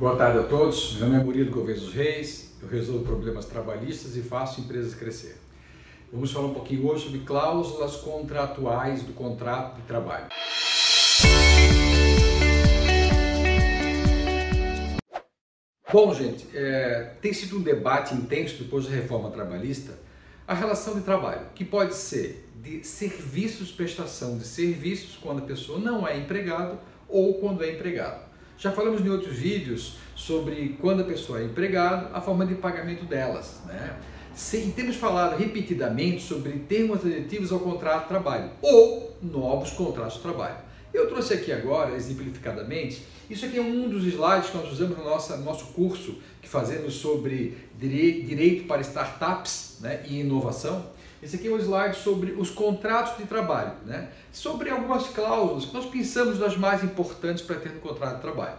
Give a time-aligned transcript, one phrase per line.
[0.00, 0.94] Boa tarde a todos.
[0.94, 2.54] Meu nome é Murilo Gouveia dos Reis.
[2.62, 5.36] Eu resolvo problemas trabalhistas e faço empresas crescer.
[6.10, 10.28] Vamos falar um pouquinho hoje sobre cláusulas contratuais do contrato de trabalho.
[15.92, 19.98] Bom, gente, é, tem sido um debate intenso depois da reforma trabalhista
[20.48, 25.78] a relação de trabalho, que pode ser de serviços, prestação de serviços, quando a pessoa
[25.78, 28.29] não é empregado ou quando é empregado.
[28.60, 33.06] Já falamos em outros vídeos sobre quando a pessoa é empregado, a forma de pagamento
[33.06, 33.58] delas.
[33.64, 33.96] Né?
[34.76, 40.56] Temos falado repetidamente sobre termos aditivos ao contrato de trabalho ou novos contratos de trabalho.
[40.92, 45.04] Eu trouxe aqui agora, exemplificadamente, isso aqui é um dos slides que nós usamos no
[45.04, 50.84] nosso, nosso curso que fazemos sobre direito para startups né, e inovação.
[51.22, 54.08] Esse aqui é um slide sobre os contratos de trabalho, né?
[54.32, 58.56] sobre algumas cláusulas que nós pensamos das mais importantes para ter no contrato de trabalho.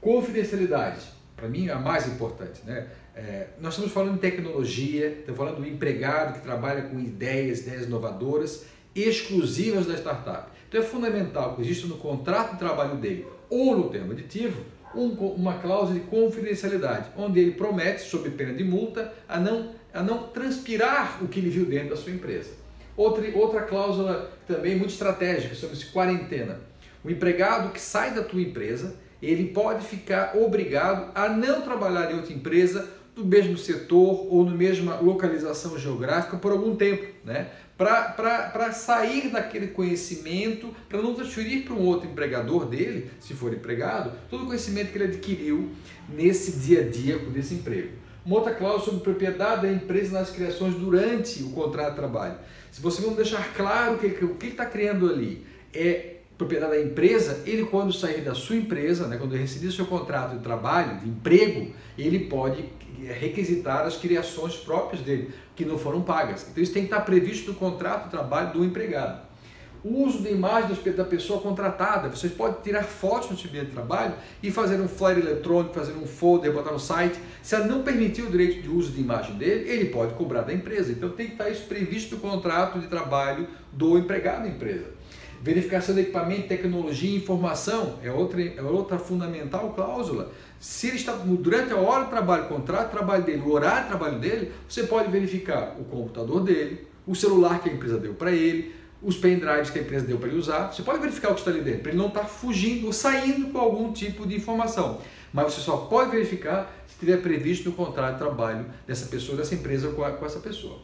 [0.00, 1.00] Confidencialidade,
[1.34, 2.60] para mim é a mais importante.
[2.64, 2.86] Né?
[3.16, 7.86] É, nós estamos falando de tecnologia, estamos falando do empregado que trabalha com ideias, ideias
[7.86, 10.50] inovadoras, exclusivas da startup.
[10.68, 14.62] Então é fundamental que exista no contrato de trabalho dele ou no termo aditivo
[14.96, 20.02] um, uma cláusula de confidencialidade, onde ele promete, sob pena de multa, a não, a
[20.02, 22.50] não transpirar o que ele viu dentro da sua empresa.
[22.96, 26.60] Outra, outra cláusula também muito estratégica, chama-se quarentena.
[27.02, 32.16] O empregado que sai da tua empresa, ele pode ficar obrigado a não trabalhar em
[32.16, 37.48] outra empresa do mesmo setor ou na mesma localização geográfica por algum tempo, né?
[37.76, 44.12] para sair daquele conhecimento, para não transferir para um outro empregador dele, se for empregado,
[44.30, 45.70] todo o conhecimento que ele adquiriu
[46.08, 47.90] nesse dia a dia desse emprego.
[48.24, 52.36] Uma outra cláusula sobre propriedade da empresa nas criações durante o contrato de trabalho.
[52.70, 56.72] Se você não deixar claro que, que o que ele está criando ali é propriedade
[56.72, 60.98] da empresa, ele quando sair da sua empresa, né, quando receber seu contrato de trabalho,
[60.98, 62.64] de emprego, ele pode
[63.20, 66.46] requisitar as criações próprias dele, que não foram pagas.
[66.50, 69.22] Então isso tem que estar previsto no contrato de trabalho do empregado.
[69.84, 72.08] O uso de imagens da pessoa contratada.
[72.08, 75.92] Vocês podem tirar fotos no seu ambiente de trabalho e fazer um flyer eletrônico, fazer
[75.92, 77.20] um folder, botar no site.
[77.42, 80.54] Se ela não permitir o direito de uso de imagem dele, ele pode cobrar da
[80.54, 80.90] empresa.
[80.90, 84.86] Então tem que estar isso previsto no contrato de trabalho do empregado da empresa.
[85.44, 90.32] Verificação de equipamento, tecnologia e informação é outra, é outra fundamental cláusula.
[90.58, 93.88] Se ele está durante a hora do trabalho, contrato de trabalho dele, o horário de
[93.88, 98.32] trabalho dele, você pode verificar o computador dele, o celular que a empresa deu para
[98.32, 100.72] ele, os pendrives que a empresa deu para ele usar.
[100.72, 103.48] Você pode verificar o que está ali dentro, para ele não estar fugindo ou saindo
[103.48, 104.98] com algum tipo de informação.
[105.30, 109.54] Mas você só pode verificar se estiver previsto no contrato de trabalho dessa pessoa, dessa
[109.54, 110.78] empresa com, a, com essa pessoa.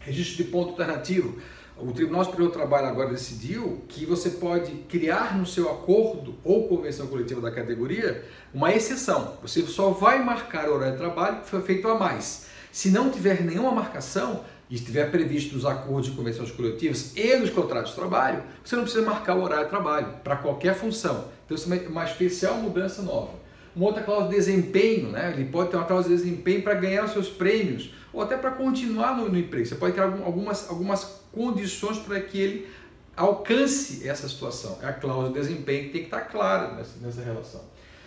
[0.00, 1.38] Registro de ponto alternativo.
[1.76, 6.68] O Tribunal Superior do Trabalho agora decidiu que você pode criar no seu acordo ou
[6.68, 9.38] convenção coletiva da categoria uma exceção.
[9.40, 12.46] Você só vai marcar o horário de trabalho que foi feito a mais.
[12.70, 17.50] Se não tiver nenhuma marcação e estiver previsto nos acordos de convenções coletivas e nos
[17.50, 21.28] contratos de trabalho, você não precisa marcar o horário de trabalho para qualquer função.
[21.44, 23.32] Então, isso é uma especial mudança nova.
[23.74, 25.32] Uma outra cláusula de desempenho, né?
[25.32, 28.50] ele pode ter uma cláusula de desempenho para ganhar os seus prêmios ou até para
[28.50, 29.66] continuar no, no, emprego.
[29.66, 32.68] Você pode ter algumas, algumas condições para que ele
[33.16, 34.78] alcance essa situação.
[34.82, 37.60] É a cláusula de desempenho que tem que estar clara nessa, nessa relação.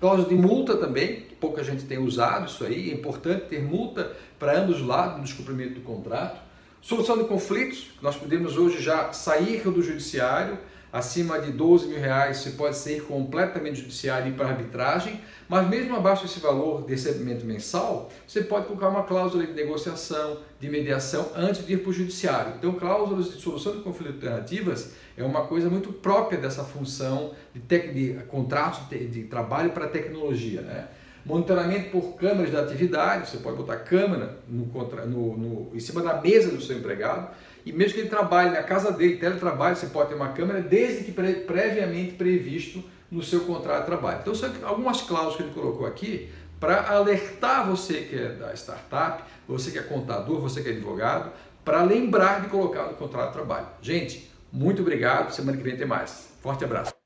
[0.00, 4.60] Cláusula de multa também, pouca gente tem usado isso aí, é importante ter multa para
[4.60, 6.40] ambos os lados no descumprimento do contrato.
[6.80, 10.56] Solução de conflitos, nós podemos hoje já sair do judiciário,
[10.92, 15.68] acima de 12 mil reais você pode sair completamente judiciário e ir para arbitragem, mas
[15.68, 20.68] mesmo abaixo desse valor de recebimento mensal, você pode colocar uma cláusula de negociação, de
[20.68, 22.54] mediação antes de ir para o judiciário.
[22.58, 27.60] Então, cláusulas de solução de conflitos alternativas é uma coisa muito própria dessa função de,
[27.60, 30.60] de contratos de, de trabalho para tecnologia.
[30.62, 30.88] Né?
[31.24, 36.20] Monitoramento por câmeras de atividade, você pode botar câmera no, no, no, em cima da
[36.20, 37.28] mesa do seu empregado
[37.68, 41.04] e mesmo que ele trabalhe na casa dele, teletrabalho, você pode ter uma câmera desde
[41.04, 44.20] que pre previamente previsto no seu contrato de trabalho.
[44.22, 49.22] Então são algumas cláusulas que ele colocou aqui para alertar você que é da startup,
[49.46, 51.30] você que é contador, você que é advogado,
[51.62, 53.66] para lembrar de colocar no contrato de trabalho.
[53.82, 56.28] Gente, muito obrigado, semana que vem tem mais.
[56.40, 56.97] Forte abraço.